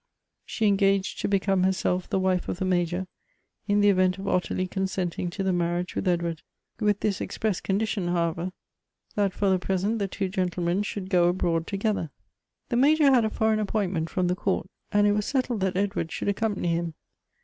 [0.45, 3.05] She engaged to become herself the wife of the Major,
[3.67, 6.41] in the event of Ottilie consenting to the marriage with Edward;
[6.79, 8.51] with this express condition, however,
[9.13, 12.09] that for the present the two gentlemen should go abroad together.
[12.69, 16.11] The Major had a foreign appointment from the court, and it was settled that Edward
[16.11, 16.95] should accompany him.